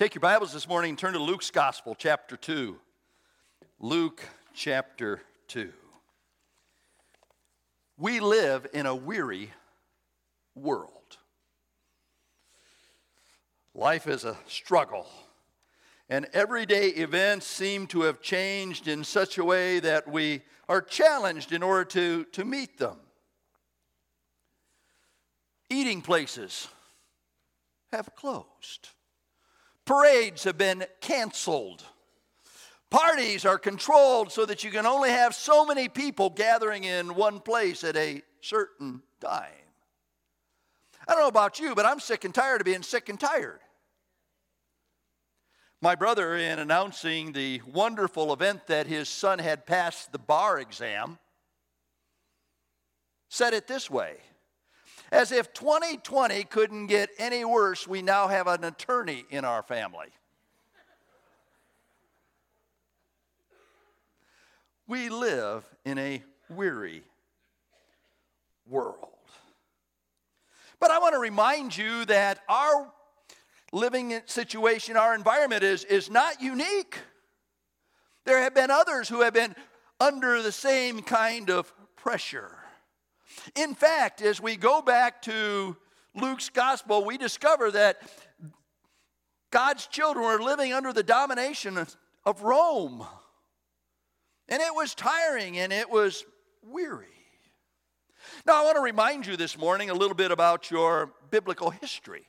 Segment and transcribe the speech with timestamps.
[0.00, 2.74] Take your Bibles this morning and turn to Luke's Gospel, chapter 2.
[3.80, 5.70] Luke chapter 2.
[7.98, 9.52] We live in a weary
[10.54, 11.18] world.
[13.74, 15.06] Life is a struggle,
[16.08, 21.52] and everyday events seem to have changed in such a way that we are challenged
[21.52, 22.96] in order to, to meet them.
[25.68, 26.68] Eating places
[27.92, 28.88] have closed.
[29.90, 31.82] Parades have been canceled.
[32.90, 37.40] Parties are controlled so that you can only have so many people gathering in one
[37.40, 39.50] place at a certain time.
[41.08, 43.58] I don't know about you, but I'm sick and tired of being sick and tired.
[45.82, 51.18] My brother, in announcing the wonderful event that his son had passed the bar exam,
[53.28, 54.18] said it this way
[55.12, 60.08] as if 2020 couldn't get any worse, we now have an attorney in our family.
[64.86, 67.04] We live in a weary
[68.66, 69.08] world.
[70.80, 72.90] But I want to remind you that our
[73.72, 76.98] living situation, our environment is, is not unique.
[78.24, 79.54] There have been others who have been
[80.00, 82.59] under the same kind of pressure.
[83.54, 85.76] In fact, as we go back to
[86.14, 88.00] Luke's gospel, we discover that
[89.50, 91.78] God's children were living under the domination
[92.24, 93.06] of Rome.
[94.48, 96.24] And it was tiring and it was
[96.62, 97.06] weary.
[98.46, 102.26] Now, I want to remind you this morning a little bit about your biblical history.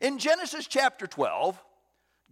[0.00, 1.62] In Genesis chapter 12,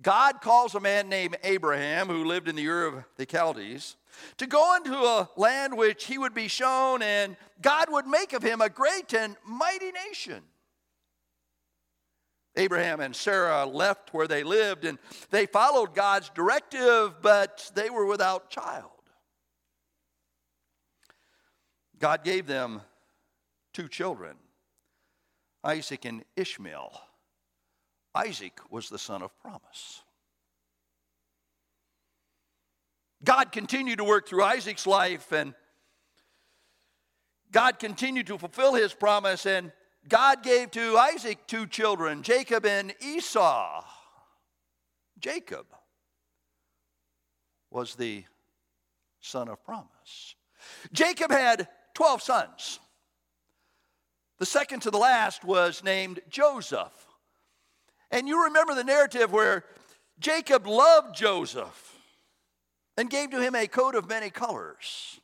[0.03, 3.97] God calls a man named Abraham, who lived in the Ur of the Chaldees,
[4.37, 8.43] to go into a land which he would be shown, and God would make of
[8.43, 10.43] him a great and mighty nation.
[12.57, 14.99] Abraham and Sarah left where they lived, and
[15.31, 18.91] they followed God's directive, but they were without child.
[21.99, 22.83] God gave them
[23.73, 24.37] two children,
[25.65, 27.01] Isaac and Ishmael.
[28.17, 30.03] Isaac was the son of promise.
[33.23, 35.55] God continued to work through Isaac's life, and
[37.53, 39.71] God continued to fulfill his promise, and
[40.09, 43.85] God gave to Isaac two children, Jacob and Esau.
[45.19, 45.67] Jacob
[47.71, 48.25] was the
[49.21, 50.37] son of promise.
[50.93, 52.81] Jacob had 12 sons.
[54.39, 57.06] The second to the last was named Joseph.
[58.11, 59.65] And you remember the narrative where
[60.19, 61.99] Jacob loved Joseph
[62.97, 65.21] and gave to him a coat of many colors.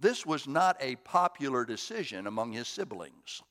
[0.00, 3.42] This was not a popular decision among his siblings.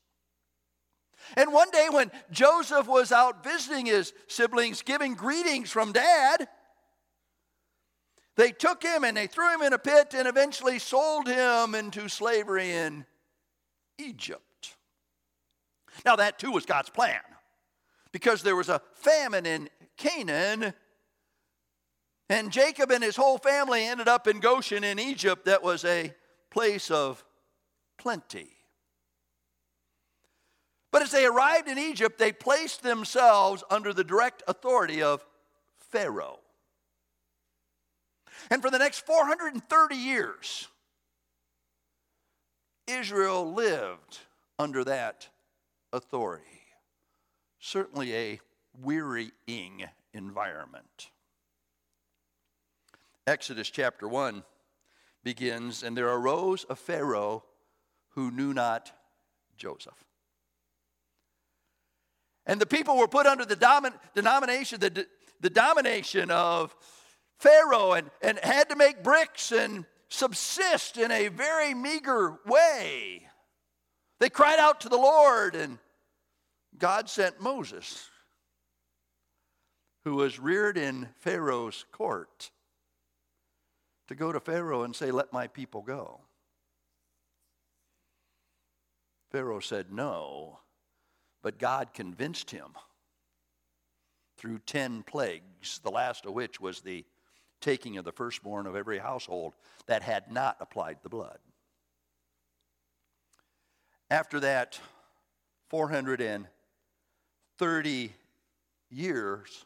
[1.36, 6.48] And one day, when Joseph was out visiting his siblings, giving greetings from dad,
[8.36, 12.08] they took him and they threw him in a pit and eventually sold him into
[12.08, 13.06] slavery in
[13.98, 14.42] Egypt.
[16.04, 17.20] Now, that too was God's plan
[18.12, 20.74] because there was a famine in Canaan
[22.28, 26.14] and Jacob and his whole family ended up in Goshen in Egypt, that was a
[26.50, 27.24] place of
[27.98, 28.48] plenty.
[30.90, 35.26] But as they arrived in Egypt, they placed themselves under the direct authority of
[35.78, 36.38] Pharaoh.
[38.50, 40.68] And for the next 430 years,
[42.86, 44.18] Israel lived
[44.58, 45.28] under that
[45.94, 46.44] authority.
[47.60, 48.40] Certainly a
[48.82, 51.10] wearying environment.
[53.26, 54.42] Exodus chapter 1
[55.22, 57.44] begins, and there arose a Pharaoh
[58.10, 58.92] who knew not
[59.56, 60.04] Joseph.
[62.44, 65.06] And the people were put under the domin- denomination, the,
[65.40, 66.76] the domination of
[67.38, 73.26] Pharaoh and, and had to make bricks and subsist in a very meager way.
[74.20, 75.78] They cried out to the Lord, and
[76.78, 78.10] God sent Moses,
[80.04, 82.50] who was reared in Pharaoh's court
[84.08, 86.20] to go to Pharaoh and say, Let my people go.
[89.30, 90.60] Pharaoh said no,
[91.42, 92.68] but God convinced him
[94.36, 97.04] through 10 plagues, the last of which was the
[97.60, 99.54] taking of the firstborn of every household
[99.86, 101.38] that had not applied the blood.
[104.10, 104.78] After that,
[107.58, 108.12] 430
[108.90, 109.64] years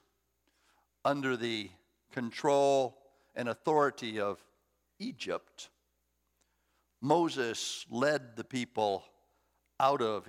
[1.04, 1.70] under the
[2.12, 2.98] control
[3.34, 4.42] and authority of
[4.98, 5.70] Egypt,
[7.00, 9.04] Moses led the people
[9.80, 10.28] out of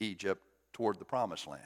[0.00, 0.42] Egypt
[0.72, 1.62] toward the promised land.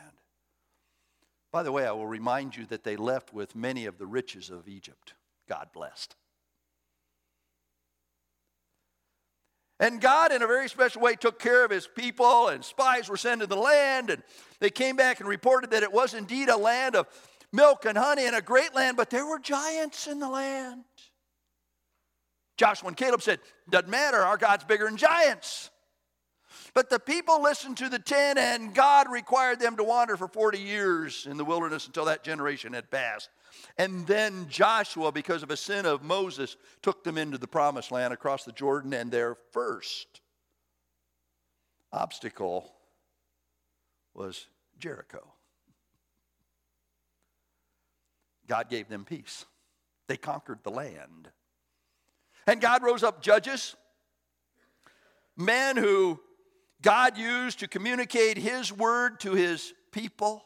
[1.53, 4.51] By the way, I will remind you that they left with many of the riches
[4.51, 5.15] of Egypt.
[5.49, 6.15] God blessed.
[9.81, 13.17] And God, in a very special way, took care of his people, and spies were
[13.17, 14.23] sent to the land, and
[14.61, 17.07] they came back and reported that it was indeed a land of
[17.51, 20.85] milk and honey and a great land, but there were giants in the land.
[22.59, 23.41] Joshua and Caleb said,
[23.71, 25.70] Doesn't matter, our God's bigger than giants.
[26.75, 30.59] But the people listened to the ten, and God required them to wander for 40
[30.59, 33.29] years in the wilderness until that generation had passed.
[33.77, 38.13] And then Joshua, because of a sin of Moses, took them into the promised land
[38.13, 40.21] across the Jordan, and their first
[41.93, 42.73] obstacle
[44.15, 44.47] was
[44.79, 45.27] Jericho.
[48.47, 49.45] God gave them peace.
[50.09, 51.31] They conquered the land.
[52.47, 53.77] And God rose up judges,
[55.37, 56.21] men who
[56.83, 60.45] God used to communicate His word to His people.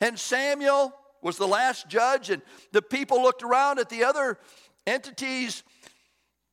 [0.00, 2.42] And Samuel was the last judge, and
[2.72, 4.38] the people looked around at the other
[4.86, 5.62] entities,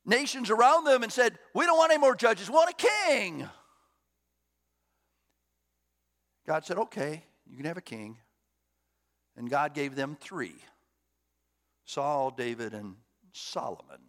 [0.04, 3.48] nations around them, and said, We don't want any more judges, we want a king.
[6.46, 8.18] God said, Okay, you can have a king.
[9.36, 10.54] And God gave them three
[11.84, 12.96] Saul, David, and
[13.32, 14.00] Solomon.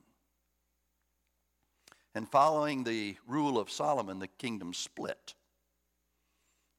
[2.16, 5.36] And following the rule of Solomon, the kingdom split.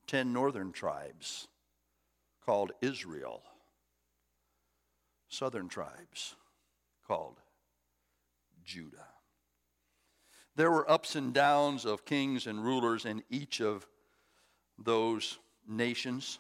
[0.07, 1.47] Ten northern tribes
[2.45, 3.43] called Israel,
[5.29, 6.37] southern tribes
[7.07, 7.41] called
[8.65, 9.09] Judah.
[10.55, 13.87] There were ups and downs of kings and rulers in each of
[14.79, 15.39] those
[15.69, 16.39] nations.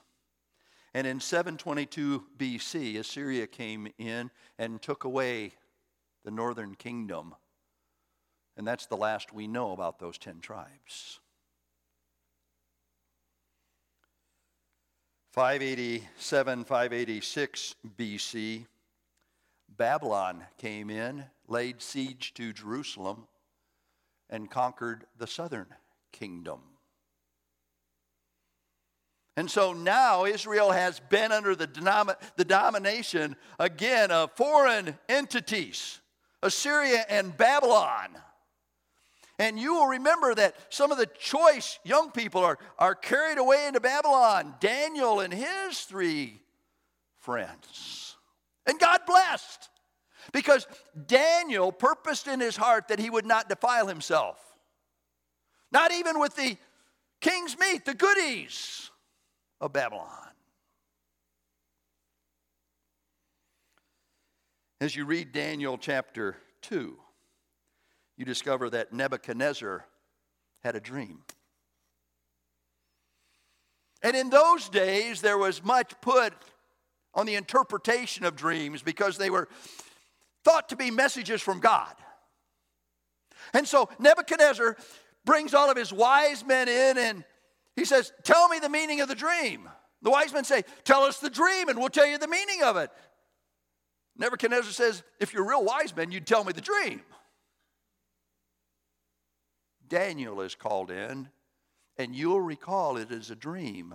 [0.95, 5.53] And in 722 BC, Assyria came in and took away
[6.25, 7.35] the northern kingdom.
[8.57, 11.21] And that's the last we know about those 10 tribes.
[15.33, 18.65] 587, 586 BC,
[19.77, 23.27] Babylon came in, laid siege to Jerusalem,
[24.31, 25.67] and conquered the southern
[26.11, 26.61] kingdom.
[29.37, 36.01] And so now Israel has been under the, denom- the domination again of foreign entities,
[36.43, 38.09] Assyria and Babylon.
[39.39, 43.67] And you will remember that some of the choice young people are, are carried away
[43.67, 44.55] into Babylon.
[44.61, 46.41] Daniel and his three
[47.19, 48.17] friends.
[48.67, 49.69] And God blessed.
[50.33, 50.67] Because
[51.07, 54.39] Daniel purposed in his heart that he would not defile himself.
[55.71, 56.57] Not even with the
[57.21, 58.91] king's meat, the goodies
[59.61, 60.09] of Babylon.
[64.81, 66.97] As you read Daniel chapter 2,
[68.17, 69.85] you discover that Nebuchadnezzar
[70.63, 71.23] had a dream.
[74.03, 76.33] And in those days, there was much put
[77.15, 79.49] on the interpretation of dreams because they were
[80.45, 81.95] thought to be messages from God.
[83.53, 84.77] And so Nebuchadnezzar
[85.25, 87.25] brings all of his wise men in and
[87.75, 89.69] he says, Tell me the meaning of the dream.
[90.03, 92.77] The wise men say, Tell us the dream and we'll tell you the meaning of
[92.77, 92.91] it.
[94.17, 97.03] Nebuchadnezzar says, If you're real wise men, you'd tell me the dream.
[99.89, 101.29] Daniel is called in,
[101.97, 103.95] and you'll recall it is a dream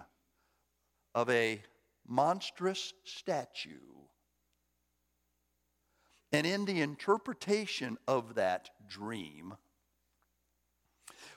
[1.13, 1.61] of a
[2.07, 3.69] monstrous statue.
[6.31, 9.55] And in the interpretation of that dream,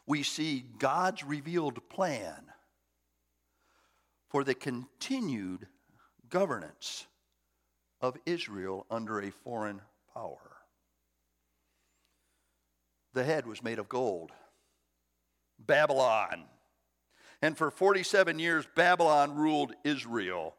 [0.06, 2.44] we see God's revealed plan
[4.28, 5.66] for the continued
[6.28, 7.06] governance
[8.00, 9.80] of Israel under a foreign
[10.12, 10.56] power.
[13.14, 14.32] The head was made of gold.
[15.58, 16.44] Babylon.
[17.42, 20.54] And for 47 years, Babylon ruled Israel.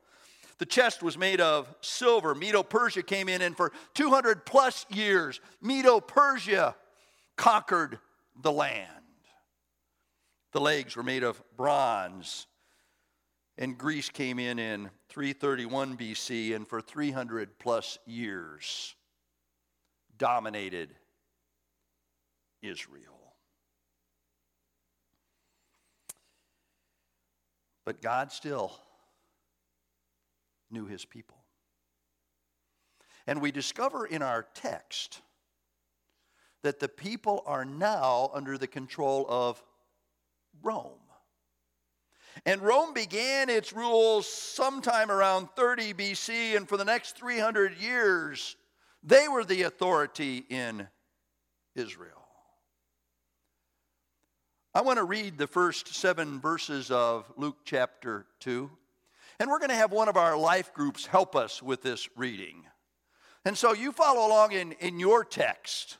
[0.57, 2.33] The chest was made of silver.
[2.33, 6.75] Medo Persia came in, and for 200 plus years, Medo Persia
[7.35, 7.99] conquered
[8.41, 8.89] the land.
[10.53, 12.47] The legs were made of bronze.
[13.57, 18.95] And Greece came in in 331 BC and for 300 plus years
[20.17, 20.93] dominated
[22.61, 23.14] Israel.
[27.85, 28.73] But God still
[30.71, 31.37] knew his people.
[33.27, 35.21] And we discover in our text
[36.63, 39.61] that the people are now under the control of
[40.63, 40.91] Rome.
[42.45, 48.57] And Rome began its rules sometime around 30 BC, and for the next 300 years,
[49.03, 50.87] they were the authority in
[51.75, 52.14] Israel.
[54.75, 58.69] I want to read the first seven verses of Luke chapter 2.
[59.39, 62.65] And we're going to have one of our life groups help us with this reading.
[63.45, 65.95] And so you follow along in, in your text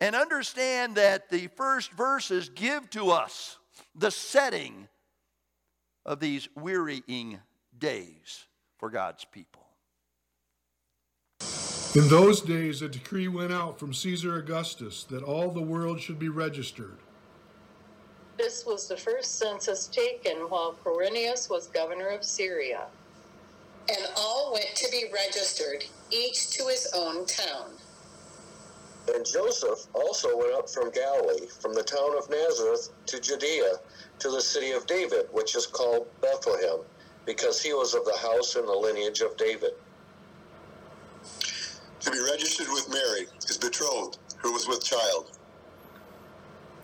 [0.00, 3.58] and understand that the first verses give to us
[3.94, 4.88] the setting
[6.04, 7.38] of these wearying
[7.78, 8.44] days
[8.78, 9.62] for God's people.
[11.94, 16.18] In those days, a decree went out from Caesar Augustus that all the world should
[16.18, 16.98] be registered.
[18.42, 22.86] This was the first census taken while Quirinius was governor of Syria.
[23.90, 27.72] And all went to be registered, each to his own town.
[29.14, 33.78] And Joseph also went up from Galilee, from the town of Nazareth to Judea,
[34.20, 36.80] to the city of David, which is called Bethlehem,
[37.26, 39.72] because he was of the house and the lineage of David.
[42.00, 45.36] To be registered with Mary, his betrothed, who was with child.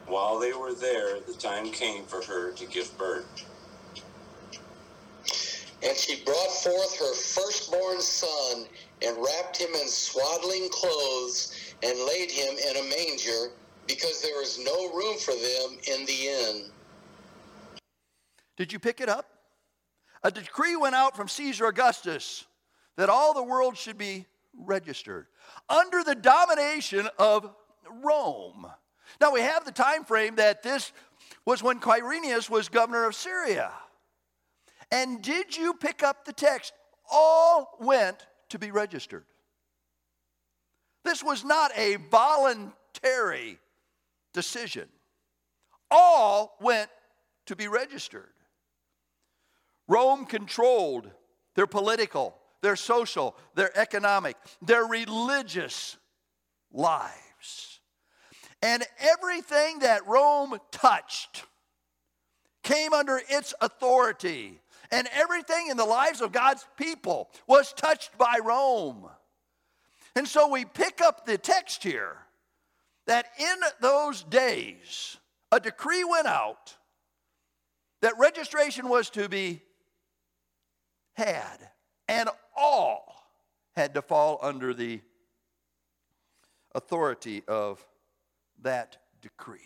[0.06, 3.26] While they were there, the time came for her to give birth.
[5.82, 8.66] And she brought forth her firstborn son,
[9.02, 13.52] and wrapped him in swaddling clothes, and laid him in a manger,
[13.86, 16.70] because there was no room for them in the inn.
[18.56, 19.26] Did you pick it up?
[20.22, 22.46] A decree went out from Caesar Augustus
[22.96, 24.26] that all the world should be
[24.58, 25.26] registered
[25.68, 27.54] under the domination of
[28.02, 28.66] Rome.
[29.20, 30.92] Now we have the time frame that this
[31.44, 33.72] was when Quirinius was governor of Syria.
[34.90, 36.72] And did you pick up the text?
[37.10, 39.24] All went to be registered.
[41.04, 43.58] This was not a voluntary
[44.32, 44.88] decision.
[45.90, 46.90] All went
[47.46, 48.32] to be registered.
[49.88, 51.08] Rome controlled
[51.54, 55.96] their political, their social, their economic, their religious
[56.72, 57.25] lives.
[58.66, 61.44] And everything that Rome touched
[62.64, 64.60] came under its authority.
[64.90, 69.08] And everything in the lives of God's people was touched by Rome.
[70.16, 72.16] And so we pick up the text here
[73.06, 75.16] that in those days,
[75.52, 76.74] a decree went out
[78.02, 79.62] that registration was to be
[81.14, 81.58] had,
[82.08, 83.30] and all
[83.76, 85.02] had to fall under the
[86.74, 87.86] authority of
[88.62, 89.60] that decree.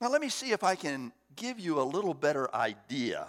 [0.00, 3.26] Now, let me see if I can give you a little better idea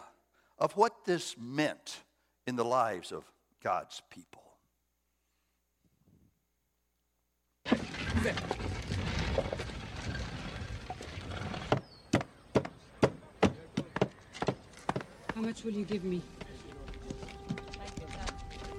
[0.58, 2.04] of what this meant
[2.48, 3.24] in the lives of
[3.64, 4.42] God's people.
[15.36, 16.22] How much will you give me?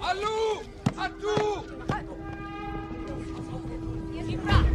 [0.00, 0.62] Allô
[1.88, 1.91] À
[4.42, 4.71] tout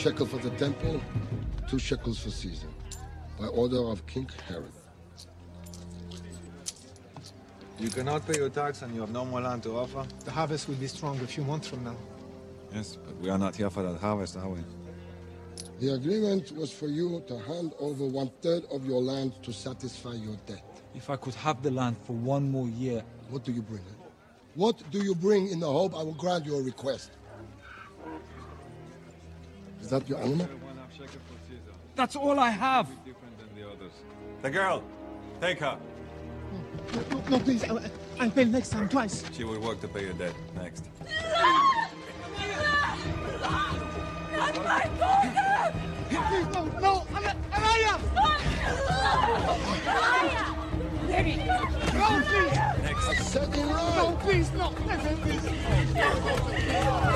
[0.00, 0.98] shekel for the temple,
[1.68, 2.68] two shekels for Caesar,
[3.38, 4.72] by order of King Herod.
[7.78, 10.06] You cannot pay your tax and you have no more land to offer?
[10.24, 11.96] The harvest will be strong a few months from now.
[12.72, 14.60] Yes, but we are not here for that harvest, are we?
[15.80, 20.14] The agreement was for you to hand over one third of your land to satisfy
[20.14, 20.64] your debt.
[20.94, 23.04] If I could have the land for one more year.
[23.28, 23.80] What do you bring?
[23.80, 24.06] Eh?
[24.54, 27.10] What do you bring in the hope I will grant your request?
[29.80, 30.48] Is that your animal?
[31.96, 32.88] That's all I have.
[34.42, 34.82] The girl,
[35.40, 35.78] take her.
[37.10, 37.64] No, no, please.
[37.64, 37.80] I'll,
[38.18, 39.24] I'll pay next time twice.
[39.32, 40.84] She will work to pay your debt next.
[44.32, 45.74] Not my daughter!
[46.08, 47.98] Please, no, no, Anaya!
[49.86, 50.56] Anaya!
[51.06, 51.36] Mary!
[51.36, 52.56] No, please!
[52.82, 53.08] Next.
[53.08, 53.96] I said in line.
[53.96, 55.44] No, please, no, listen, please.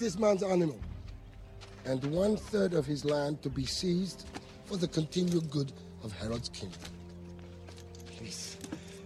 [0.00, 0.80] this man's animal
[1.84, 4.26] and one third of his land to be seized
[4.64, 6.80] for the continued good of Herod's kingdom.
[8.16, 8.56] Please.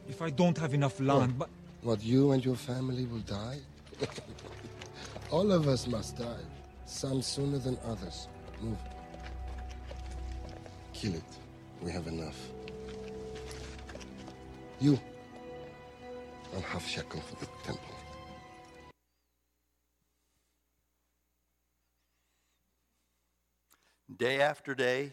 [0.08, 1.50] If I don't have enough land, but.
[1.82, 3.58] What, you and your family will die?
[5.30, 6.44] All of us must die.
[6.86, 8.28] Some sooner than others.
[8.62, 8.78] Move.
[10.92, 11.24] Kill it.
[11.82, 12.38] We have enough.
[14.80, 14.98] You.
[16.52, 17.93] One half shekel for the temple.
[24.16, 25.12] Day after day,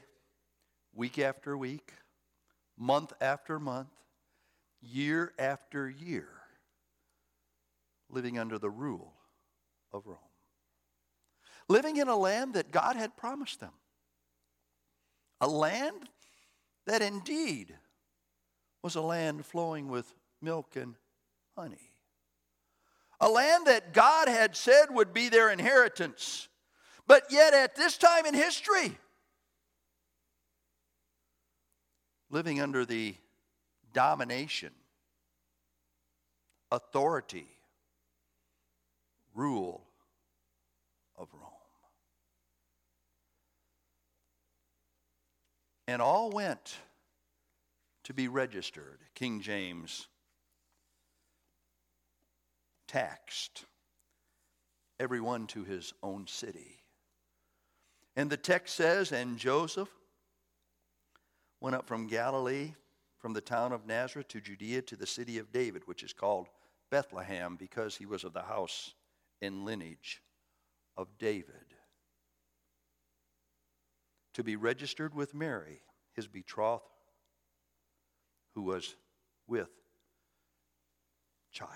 [0.94, 1.94] week after week,
[2.78, 3.94] month after month,
[4.82, 6.28] year after year,
[8.10, 9.14] living under the rule
[9.94, 10.18] of Rome.
[11.68, 13.74] Living in a land that God had promised them.
[15.40, 16.10] A land
[16.86, 17.76] that indeed
[18.84, 20.96] was a land flowing with milk and
[21.58, 21.92] honey.
[23.20, 26.50] A land that God had said would be their inheritance.
[27.12, 28.98] But yet, at this time in history,
[32.30, 33.16] living under the
[33.92, 34.72] domination,
[36.72, 37.50] authority,
[39.36, 39.84] rule
[41.18, 41.52] of Rome.
[45.90, 46.78] And all went
[48.06, 49.00] to be registered.
[49.16, 50.08] King James
[52.88, 53.66] taxed
[54.98, 56.81] everyone to his own city.
[58.16, 59.90] And the text says, And Joseph
[61.60, 62.74] went up from Galilee,
[63.20, 66.48] from the town of Nazareth to Judea to the city of David, which is called
[66.90, 68.94] Bethlehem, because he was of the house
[69.42, 70.22] and lineage
[70.98, 71.76] of David.
[74.34, 75.82] To be registered with Mary,
[76.14, 76.84] his betrothed,
[78.56, 78.96] who was
[79.48, 79.70] with
[81.52, 81.70] child.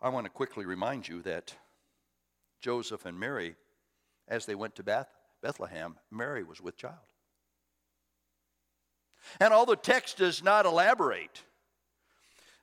[0.00, 1.54] I want to quickly remind you that
[2.64, 3.56] Joseph and Mary,
[4.26, 5.10] as they went to Beth,
[5.42, 6.94] Bethlehem, Mary was with child.
[9.38, 11.42] And although the text does not elaborate,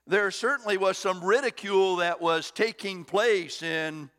[0.08, 4.10] there certainly was some ridicule that was taking place in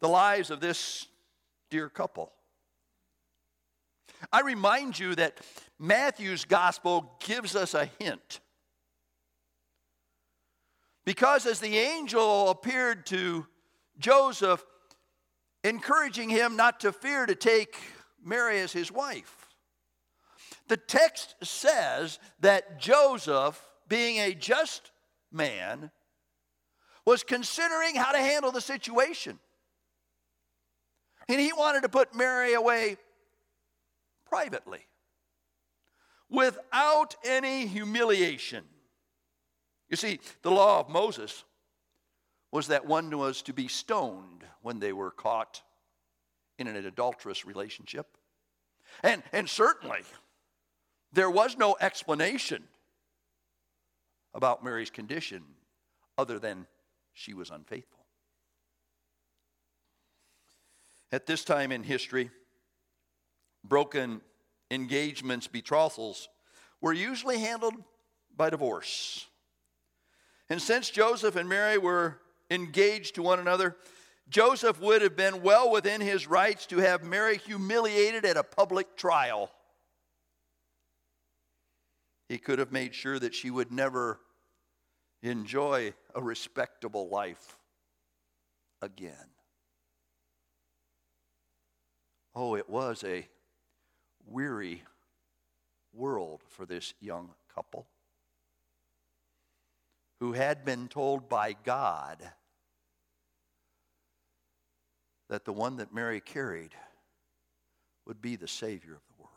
[0.00, 1.06] the lives of this
[1.70, 2.30] dear couple.
[4.30, 5.40] I remind you that
[5.78, 8.40] Matthew's gospel gives us a hint.
[11.06, 13.46] Because as the angel appeared to
[13.98, 14.62] Joseph,
[15.64, 17.76] encouraging him not to fear to take
[18.24, 19.48] Mary as his wife.
[20.68, 24.90] The text says that Joseph, being a just
[25.32, 25.90] man,
[27.04, 29.38] was considering how to handle the situation.
[31.28, 32.96] And he wanted to put Mary away
[34.28, 34.86] privately
[36.28, 38.64] without any humiliation.
[39.88, 41.44] You see, the law of Moses
[42.52, 45.62] was that one was to be stoned when they were caught
[46.58, 48.16] in an adulterous relationship.
[49.02, 50.00] And, and certainly,
[51.12, 52.64] there was no explanation
[54.34, 55.42] about Mary's condition
[56.18, 56.66] other than
[57.12, 58.04] she was unfaithful.
[61.12, 62.30] At this time in history,
[63.64, 64.20] broken
[64.70, 66.28] engagements, betrothals,
[66.80, 67.74] were usually handled
[68.36, 69.26] by divorce.
[70.48, 73.76] And since Joseph and Mary were engaged to one another,
[74.28, 78.96] Joseph would have been well within his rights to have Mary humiliated at a public
[78.96, 79.50] trial.
[82.28, 84.20] He could have made sure that she would never
[85.22, 87.58] enjoy a respectable life
[88.80, 89.16] again.
[92.34, 93.26] Oh, it was a
[94.26, 94.84] weary
[95.92, 97.88] world for this young couple
[100.20, 102.30] who had been told by God
[105.30, 106.74] that the one that Mary carried
[108.04, 109.30] would be the Savior of the world.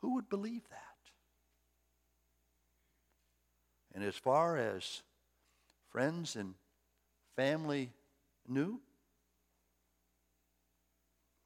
[0.00, 0.78] Who would believe that?
[3.92, 5.02] And as far as
[5.90, 6.54] friends and
[7.34, 7.90] family
[8.46, 8.80] knew,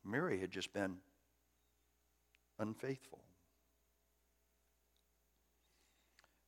[0.05, 0.99] Mary had just been
[2.59, 3.21] unfaithful.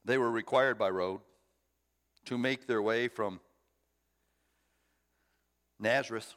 [0.05, 1.21] They were required by road
[2.27, 3.41] to make their way from
[5.83, 6.35] Nazareth,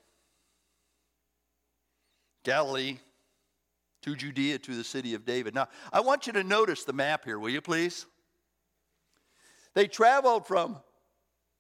[2.44, 2.98] Galilee,
[4.02, 5.56] to Judea, to the city of David.
[5.56, 8.06] Now, I want you to notice the map here, will you please?
[9.74, 10.78] They traveled from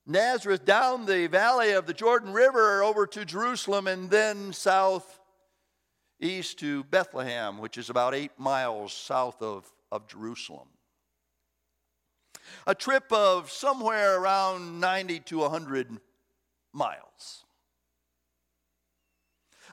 [0.06, 5.20] Nazareth down the valley of the Jordan River over to Jerusalem and then south
[6.20, 10.68] east to Bethlehem, which is about eight miles south of, of Jerusalem.
[12.68, 16.00] A trip of somewhere around 90 to 100
[16.74, 17.45] miles.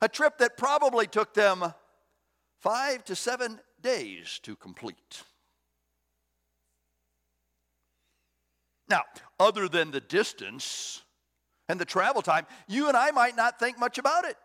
[0.03, 1.73] A trip that probably took them
[2.61, 5.23] five to seven days to complete.
[8.89, 9.03] Now,
[9.39, 11.03] other than the distance
[11.69, 14.37] and the travel time, you and I might not think much about it.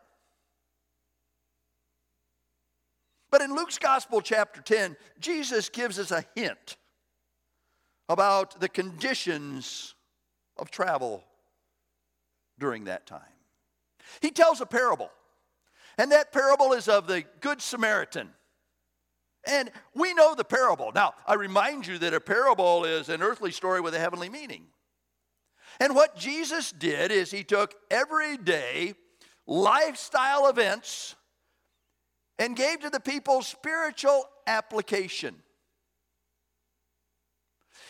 [3.31, 6.77] But in Luke's Gospel, chapter 10, Jesus gives us a hint
[8.07, 9.95] about the conditions
[10.55, 11.23] of travel
[12.59, 13.21] during that time.
[14.21, 15.11] He tells a parable,
[15.97, 18.29] and that parable is of the Good Samaritan.
[19.47, 20.91] And we know the parable.
[20.93, 24.65] Now, I remind you that a parable is an earthly story with a heavenly meaning.
[25.79, 28.95] And what Jesus did is he took everyday
[29.45, 31.15] lifestyle events
[32.39, 35.35] and gave to the people spiritual application.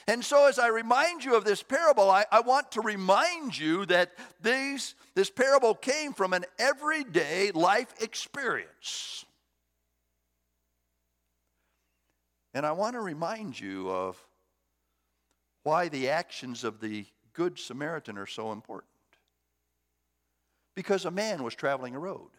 [0.09, 3.85] And so, as I remind you of this parable, I, I, want to remind you
[3.87, 9.25] that these, this parable came from an everyday life experience.
[12.53, 14.17] And I want to remind you of
[15.63, 18.89] why the actions of the Good Samaritan are so important.
[20.73, 22.29] Because a man was traveling a road.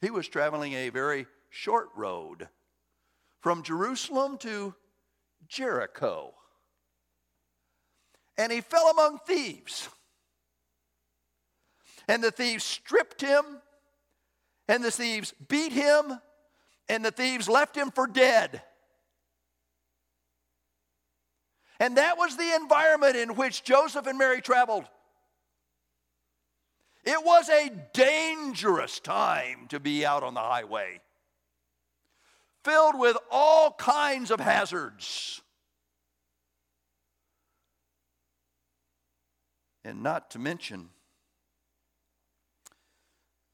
[0.00, 2.48] He was traveling a very short road
[3.40, 4.74] from Jerusalem to
[5.48, 6.34] Jericho.
[8.38, 9.88] And he fell among thieves.
[12.08, 13.44] And the thieves stripped him,
[14.68, 16.20] and the thieves beat him,
[16.88, 18.62] and the thieves left him for dead.
[21.80, 24.84] And that was the environment in which Joseph and Mary traveled.
[27.04, 31.00] It was a dangerous time to be out on the highway,
[32.66, 35.40] filled with all kinds of hazards.
[39.84, 40.88] And not to mention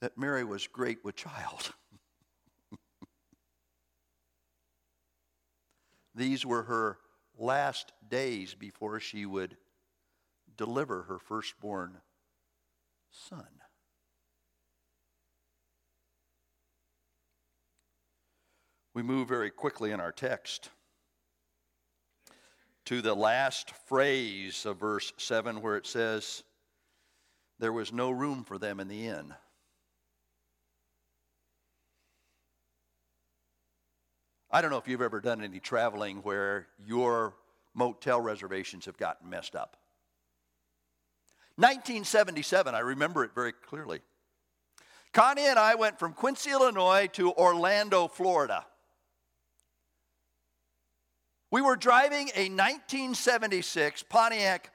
[0.01, 1.75] that Mary was great with child.
[6.15, 6.97] These were her
[7.39, 9.59] last days before she would
[10.57, 11.99] deliver her firstborn
[13.11, 13.62] son.
[18.95, 20.71] We move very quickly in our text
[22.85, 26.43] to the last phrase of verse 7 where it says,
[27.59, 29.35] There was no room for them in the inn.
[34.51, 37.35] I don't know if you've ever done any traveling where your
[37.73, 39.79] motel reservations have gotten messed up.
[41.57, 44.01] 1977, I remember it very clearly.
[45.13, 48.67] Connie and I went from Quincy, Illinois to Orlando, Florida.
[51.53, 54.71] We were driving a 1976 Pontiac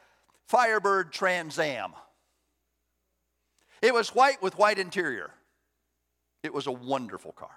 [0.48, 1.94] Firebird Trans Am.
[3.82, 5.32] It was white with white interior.
[6.44, 7.50] It was a wonderful car.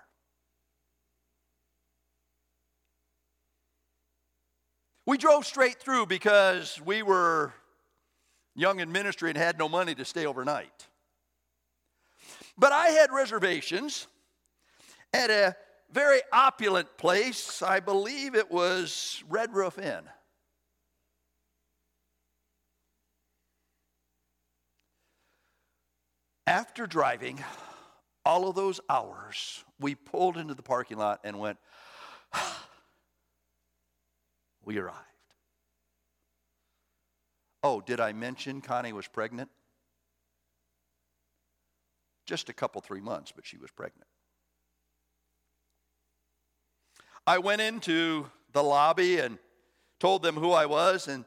[5.04, 7.52] We drove straight through because we were
[8.56, 10.86] young in ministry and had no money to stay overnight.
[12.56, 14.06] But I had reservations
[15.12, 15.56] at a
[15.92, 17.62] very opulent place.
[17.62, 20.02] I believe it was Red Roof Inn.
[26.46, 27.42] After driving
[28.24, 31.58] all of those hours, we pulled into the parking lot and went,
[34.64, 34.96] we arrived.
[37.62, 39.50] Oh, did I mention Connie was pregnant?
[42.26, 44.06] Just a couple, three months, but she was pregnant.
[47.26, 49.38] I went into the lobby and
[49.98, 51.24] told them who I was, and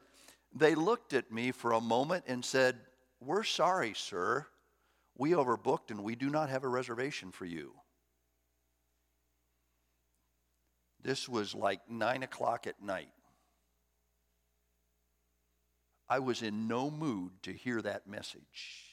[0.54, 2.80] they looked at me for a moment and said,
[3.20, 4.48] We're sorry, sir.
[5.16, 7.74] We overbooked and we do not have a reservation for you.
[11.04, 13.12] This was like nine o'clock at night.
[16.10, 18.93] I was in no mood to hear that message.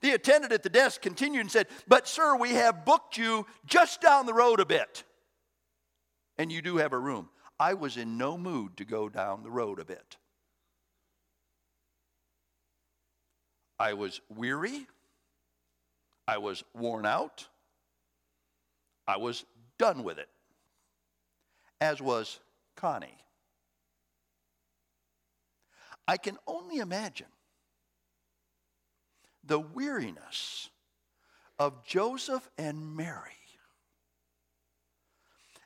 [0.00, 4.00] The attendant at the desk continued and said, But, sir, we have booked you just
[4.00, 5.04] down the road a bit,
[6.38, 7.28] and you do have a room.
[7.58, 10.16] I was in no mood to go down the road a bit.
[13.78, 14.86] I was weary.
[16.28, 17.46] I was worn out.
[19.06, 19.44] I was
[19.78, 20.28] done with it,
[21.80, 22.40] as was
[22.74, 23.18] Connie.
[26.08, 27.26] I can only imagine
[29.46, 30.70] the weariness
[31.58, 33.32] of Joseph and Mary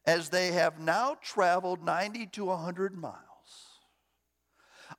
[0.06, 3.14] as they have now traveled 90 to 100 miles,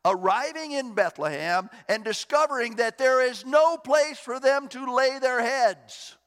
[0.06, 5.42] arriving in Bethlehem and discovering that there is no place for them to lay their
[5.42, 6.18] heads.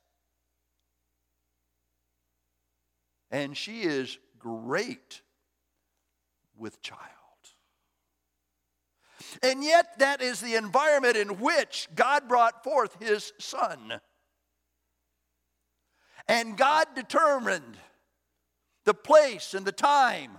[3.31, 5.23] And she is great
[6.57, 7.01] with child.
[9.43, 14.01] And yet, that is the environment in which God brought forth his son.
[16.29, 17.77] And God determined
[18.85, 20.33] the place and the time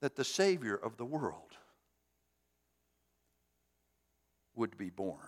[0.00, 1.56] that the Savior of the world
[4.54, 5.18] would be born.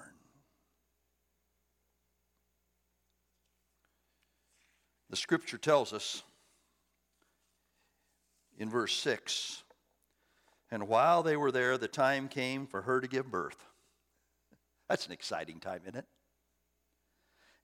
[5.11, 6.23] The scripture tells us
[8.59, 9.63] in verse 6
[10.71, 13.65] and while they were there, the time came for her to give birth.
[14.89, 16.07] That's an exciting time, isn't it?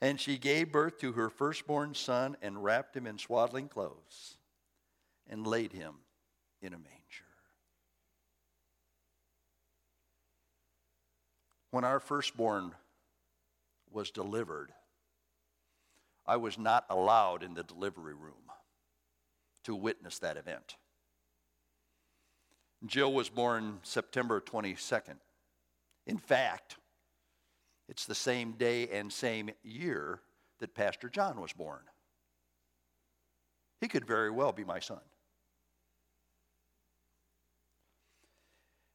[0.00, 4.36] And she gave birth to her firstborn son and wrapped him in swaddling clothes
[5.28, 5.94] and laid him
[6.60, 6.92] in a manger.
[11.70, 12.72] When our firstborn
[13.90, 14.72] was delivered,
[16.26, 18.50] I was not allowed in the delivery room
[19.64, 20.76] to witness that event.
[22.86, 25.16] Jill was born September 22nd.
[26.06, 26.76] In fact,
[27.88, 30.20] it's the same day and same year
[30.60, 31.80] that Pastor John was born.
[33.80, 35.00] He could very well be my son.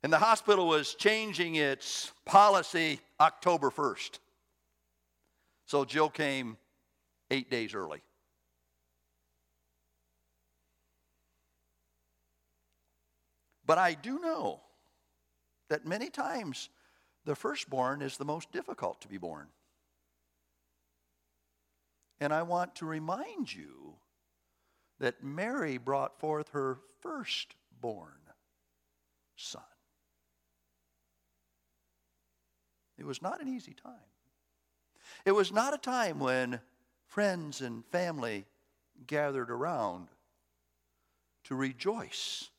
[0.04, 4.20] And the hospital was changing its policy October 1st.
[5.66, 6.58] So Jill came
[7.30, 8.02] eight days early.
[13.68, 14.62] But I do know
[15.70, 16.70] that many times
[17.26, 19.48] the firstborn is the most difficult to be born.
[22.22, 23.96] And I want to remind you
[25.00, 28.14] that Mary brought forth her firstborn
[29.36, 29.62] son.
[32.98, 33.94] It was not an easy time.
[35.26, 36.62] It was not a time when
[37.06, 38.46] friends and family
[39.06, 40.08] gathered around
[41.44, 42.50] to rejoice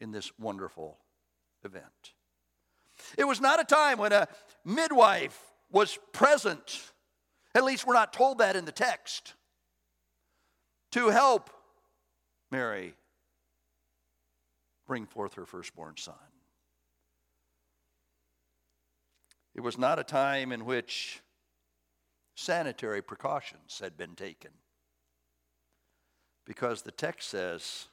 [0.00, 0.98] in this wonderful
[1.62, 2.14] event.
[3.16, 4.26] It was not a time when a
[4.64, 6.92] midwife was present,
[7.54, 9.34] at least we're not told that in the text,
[10.92, 11.50] to help
[12.50, 12.94] Mary
[14.86, 16.14] bring forth her firstborn son.
[19.54, 21.20] It was not a time in which
[22.34, 24.50] sanitary precautions had been taken.
[26.46, 27.88] Because the text says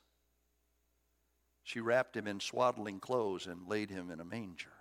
[1.68, 4.72] she wrapped him in swaddling clothes and laid him in a manger.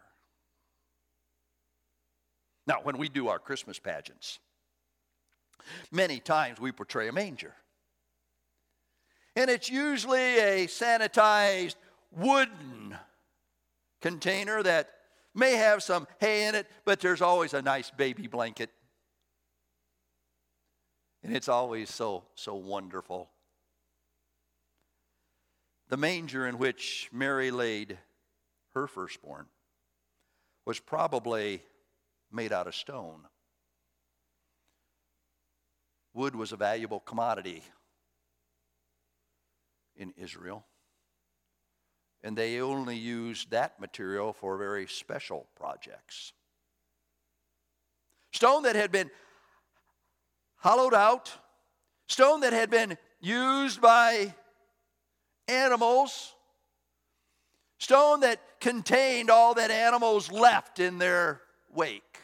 [2.65, 4.39] Now, when we do our Christmas pageants,
[5.91, 7.55] many times we portray a manger.
[9.35, 11.75] And it's usually a sanitized
[12.13, 12.97] wooden
[14.01, 14.89] container that
[15.35, 18.71] may have some hay in it, but there's always a nice baby blanket.
[21.25, 23.29] And it's always so, so wonderful.
[25.89, 27.99] The manger in which Mary laid
[28.75, 29.47] her firstborn
[30.65, 31.63] was probably
[32.33, 33.21] made out of stone.
[36.13, 37.63] Wood was a valuable commodity
[39.97, 40.65] in Israel.
[42.23, 46.33] And they only used that material for very special projects.
[48.33, 49.11] Stone that had been
[50.57, 51.33] hollowed out,
[52.09, 54.35] stone that had been used by
[55.49, 56.35] animals,
[57.79, 61.41] stone that contained all that animals left in their
[61.73, 62.19] wake.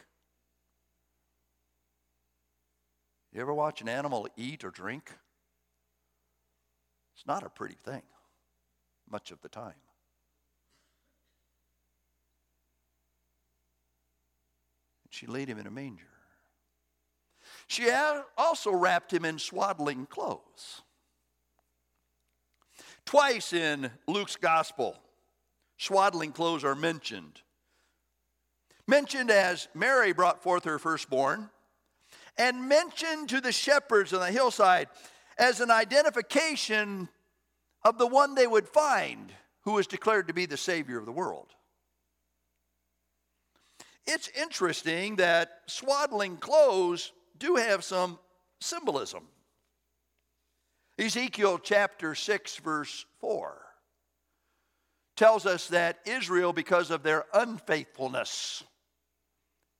[3.31, 5.11] You ever watch an animal eat or drink?
[7.15, 8.03] It's not a pretty thing,
[9.09, 9.73] much of the time.
[15.09, 16.07] She laid him in a manger.
[17.67, 17.89] She
[18.35, 20.81] also wrapped him in swaddling clothes.
[23.05, 24.95] Twice in Luke's gospel,
[25.77, 27.41] swaddling clothes are mentioned.
[28.87, 31.49] Mentioned as Mary brought forth her firstborn,
[32.37, 34.87] and mentioned to the shepherds on the hillside
[35.37, 37.07] as an identification
[37.83, 41.11] of the one they would find who was declared to be the Savior of the
[41.11, 41.47] world.
[44.05, 48.19] It's interesting that swaddling clothes do have some
[48.59, 49.23] symbolism.
[50.97, 53.57] Ezekiel chapter 6, verse 4
[55.15, 58.63] tells us that Israel, because of their unfaithfulness,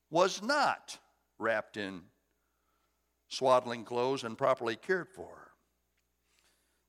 [0.09, 0.97] was not
[1.39, 2.01] wrapped in
[3.29, 5.51] swaddling clothes and properly cared for.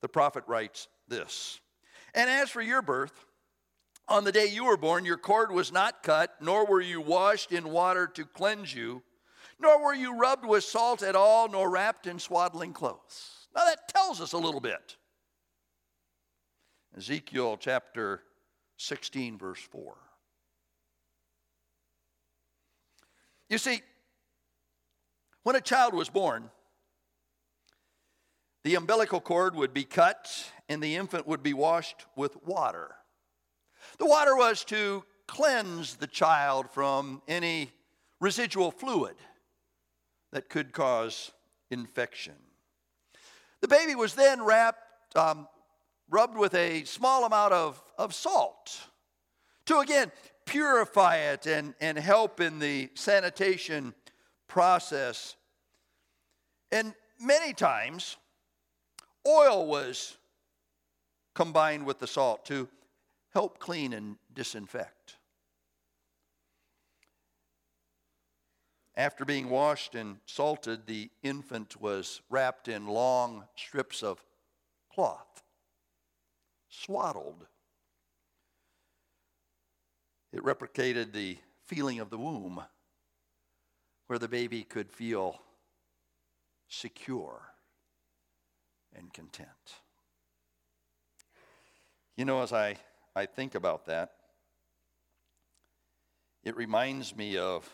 [0.03, 1.61] The prophet writes this
[2.15, 3.25] And as for your birth,
[4.09, 7.53] on the day you were born, your cord was not cut, nor were you washed
[7.53, 9.03] in water to cleanse you,
[9.59, 13.44] nor were you rubbed with salt at all, nor wrapped in swaddling clothes.
[13.55, 14.97] Now that tells us a little bit.
[16.97, 18.23] Ezekiel chapter
[18.77, 19.95] 16, verse 4.
[23.49, 23.83] You see,
[25.43, 26.51] when a child was born,
[28.63, 32.95] the umbilical cord would be cut and the infant would be washed with water.
[33.99, 37.71] The water was to cleanse the child from any
[38.21, 39.17] residual fluid
[40.33, 41.33] that could cause
[41.71, 42.35] infection.
[43.65, 45.49] The baby was then wrapped, um,
[46.11, 48.79] rubbed with a small amount of, of salt
[49.65, 50.13] to again
[50.45, 53.95] purify it and, and help in the sanitation
[54.49, 55.37] process.
[56.73, 58.19] And many times,
[59.27, 60.19] oil was
[61.33, 62.69] combined with the salt to
[63.33, 65.17] help clean and disinfect.
[68.97, 74.25] After being washed and salted, the infant was wrapped in long strips of
[74.93, 75.43] cloth,
[76.69, 77.47] swaddled.
[80.33, 82.63] It replicated the feeling of the womb,
[84.07, 85.41] where the baby could feel
[86.69, 87.43] secure
[88.95, 89.49] and content.
[92.17, 92.77] You know, as I,
[93.17, 94.13] I think about that,
[96.45, 97.69] it reminds me of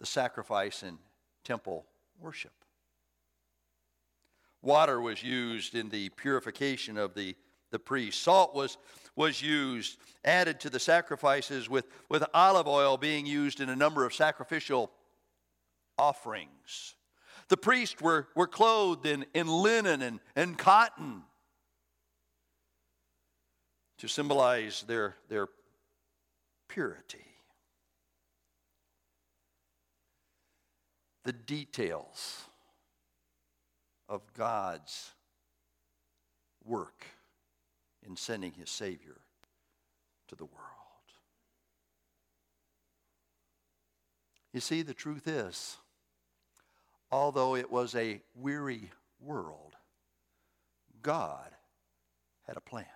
[0.00, 0.98] the sacrifice in
[1.44, 1.86] temple
[2.20, 2.52] worship.
[4.62, 7.36] Water was used in the purification of the,
[7.70, 8.22] the priest.
[8.22, 8.76] Salt was,
[9.14, 14.04] was used, added to the sacrifices, with, with olive oil being used in a number
[14.04, 14.90] of sacrificial
[15.96, 16.96] offerings.
[17.48, 21.22] The priests were, were clothed in, in linen and, and cotton
[23.98, 25.48] to symbolize their, their
[26.68, 27.27] purity.
[31.24, 32.44] The details
[34.08, 35.12] of God's
[36.64, 37.04] work
[38.06, 39.16] in sending his Savior
[40.28, 40.68] to the world.
[44.52, 45.76] You see, the truth is,
[47.10, 49.74] although it was a weary world,
[51.02, 51.50] God
[52.46, 52.86] had a plan.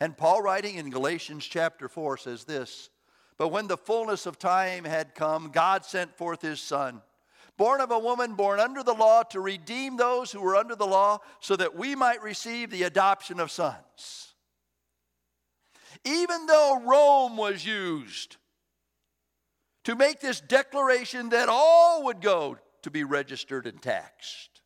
[0.00, 2.90] And Paul, writing in Galatians chapter 4, says this
[3.42, 7.02] But when the fullness of time had come, God sent forth his Son,
[7.56, 10.86] born of a woman born under the law, to redeem those who were under the
[10.86, 14.34] law, so that we might receive the adoption of sons.
[16.04, 18.36] Even though Rome was used
[19.82, 24.62] to make this declaration that all would go to be registered and taxed.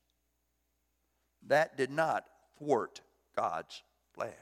[1.47, 2.27] That did not
[2.59, 3.01] thwart
[3.39, 3.83] God's
[4.15, 4.35] plan.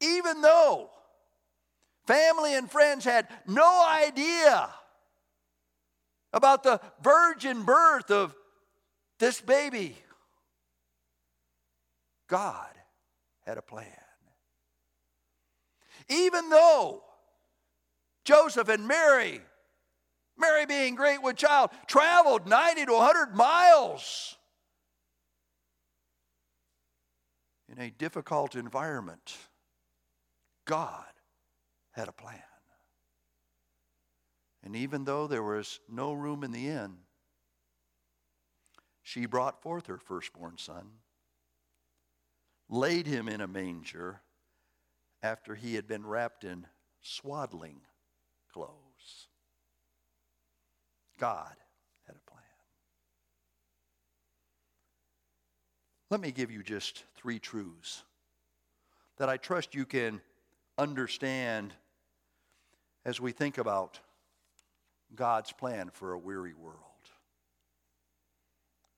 [0.00, 0.88] Even though
[2.06, 4.70] family and friends had no idea
[6.32, 8.34] about the virgin birth of
[9.18, 9.96] this baby,
[12.28, 12.68] God
[13.46, 13.86] had a plan.
[16.08, 17.02] Even though
[18.24, 19.40] Joseph and Mary,
[20.36, 24.36] Mary being great with child, traveled 90 to 100 miles
[27.68, 29.36] in a difficult environment.
[30.66, 31.04] God
[31.96, 32.38] had a plan.
[34.62, 36.98] And even though there was no room in the inn,
[39.02, 40.90] she brought forth her firstborn son,
[42.68, 44.20] laid him in a manger
[45.22, 46.66] after he had been wrapped in
[47.00, 47.80] swaddling
[48.52, 49.28] clothes.
[51.18, 51.54] God
[52.06, 52.42] had a plan.
[56.10, 58.02] Let me give you just three truths
[59.16, 60.20] that I trust you can
[60.76, 61.72] understand
[63.06, 64.00] as we think about
[65.14, 66.76] God's plan for a weary world.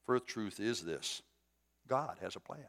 [0.07, 1.23] First truth is this
[1.87, 2.65] God has a plan.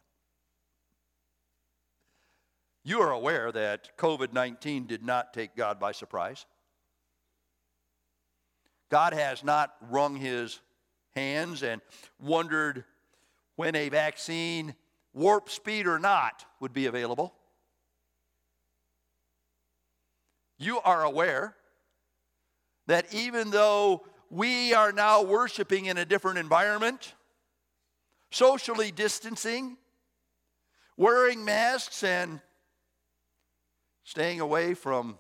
[2.83, 6.45] You are aware that COVID 19 did not take God by surprise.
[8.89, 10.59] God has not wrung his
[11.15, 11.81] hands and
[12.19, 12.83] wondered
[13.55, 14.75] when a vaccine,
[15.13, 17.33] warp speed or not, would be available.
[20.59, 21.55] You are aware
[22.87, 27.13] that even though we are now worshiping in a different environment,
[28.29, 29.77] socially distancing,
[30.97, 32.41] wearing masks and
[34.03, 35.17] staying away from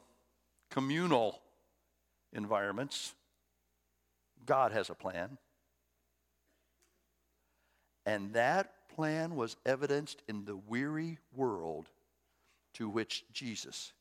[0.69, 1.41] communal
[2.33, 3.15] environments,
[4.45, 5.37] God has a plan.
[8.05, 11.87] And that plan was evidenced in the weary world
[12.73, 13.93] to which Jesus.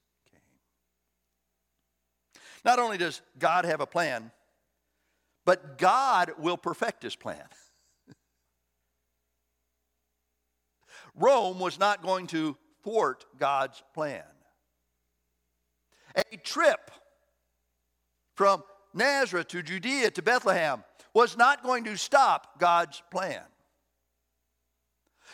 [2.68, 4.30] Not only does God have a plan,
[5.46, 7.46] but God will perfect his plan.
[11.14, 14.22] Rome was not going to thwart God's plan.
[16.14, 16.90] A trip
[18.34, 18.62] from
[18.92, 23.44] Nazareth to Judea to Bethlehem was not going to stop God's plan.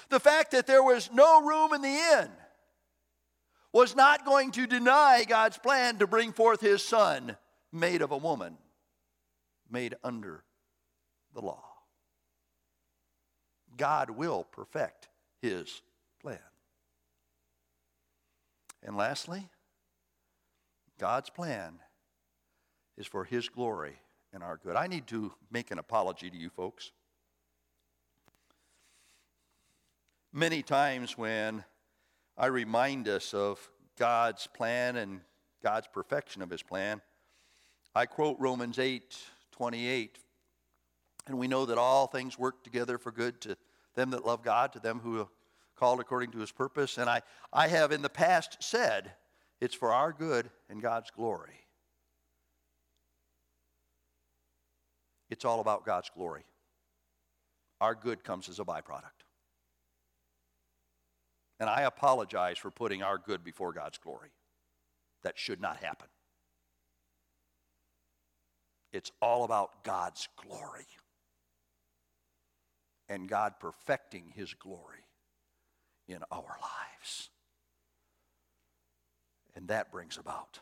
[0.09, 2.31] The fact that there was no room in the inn
[3.75, 7.37] was not going to deny God's plan to bring forth his son,
[7.73, 8.57] made of a woman,
[9.69, 10.45] made under
[11.35, 11.65] the law.
[13.77, 15.09] God will perfect
[15.43, 15.83] his
[16.23, 16.39] plan.
[18.85, 19.49] And lastly,
[21.01, 21.81] God's plan
[22.97, 23.99] is for his glory
[24.33, 24.77] and our good.
[24.77, 26.93] I need to make an apology to you folks.
[30.33, 31.65] Many times when
[32.37, 35.21] I remind us of God's plan and
[35.63, 37.01] God's perfection of his plan,
[37.95, 39.17] I quote Romans 8
[39.53, 40.19] 28.
[41.27, 43.57] And we know that all things work together for good to
[43.95, 45.29] them that love God, to them who are
[45.77, 46.99] called according to his purpose.
[46.99, 47.23] And I,
[47.53, 49.13] I have in the past said
[49.61, 51.61] it's for our good and God's glory.
[55.31, 56.45] It's all about God's glory.
[57.81, 59.24] Our good comes as a byproduct.
[61.61, 64.31] And I apologize for putting our good before God's glory.
[65.23, 66.09] That should not happen.
[68.93, 70.87] It's all about God's glory
[73.09, 75.05] and God perfecting His glory
[76.09, 77.31] in our lives.
[79.57, 80.61] And that brings about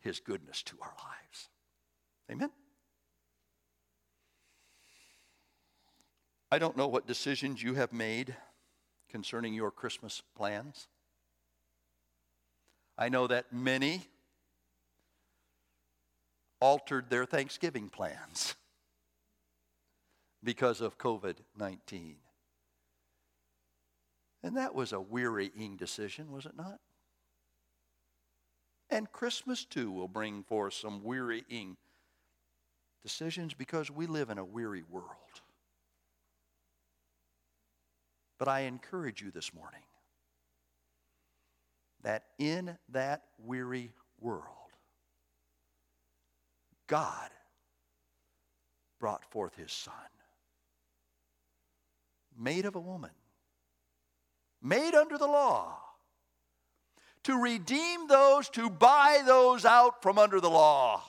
[0.00, 1.48] His goodness to our lives.
[2.30, 2.50] Amen?
[6.50, 8.36] I don't know what decisions you have made
[9.14, 10.88] concerning your Christmas plans.
[12.98, 14.02] I know that many
[16.60, 18.56] altered their Thanksgiving plans
[20.42, 22.16] because of COVID 19.
[24.42, 26.80] And that was a wearying decision, was it not?
[28.90, 31.76] And Christmas too will bring forth some wearying
[33.04, 35.43] decisions because we live in a weary world.
[38.38, 39.82] But I encourage you this morning
[42.02, 44.42] that in that weary world,
[46.86, 47.30] God
[49.00, 49.94] brought forth his son,
[52.38, 53.10] made of a woman,
[54.62, 55.78] made under the law,
[57.22, 61.02] to redeem those, to buy those out from under the law,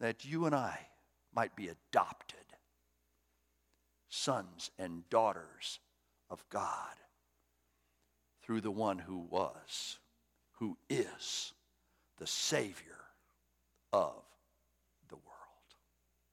[0.00, 0.78] that you and I
[1.34, 2.38] might be adopted
[4.08, 5.80] sons and daughters
[6.30, 6.94] of God
[8.42, 9.98] through the one who was,
[10.58, 11.52] who is
[12.18, 12.98] the Savior
[13.92, 14.25] of